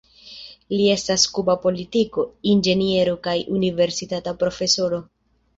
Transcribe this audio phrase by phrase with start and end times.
[0.71, 5.05] Li estas kuba politiko, inĝeniero kaj universitata profesoro.